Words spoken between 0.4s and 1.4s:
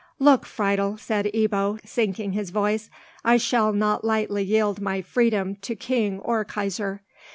Friedel," said